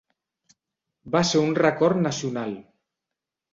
Va 1.17 1.21
ser 1.33 1.43
un 1.49 1.53
record 1.61 2.01
nacional. 2.09 2.59